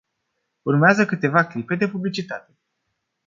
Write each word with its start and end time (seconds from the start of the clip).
Urmează 0.61 1.05
câteva 1.05 1.45
clipe 1.45 1.75
de 1.75 1.87
publicitate. 1.89 2.57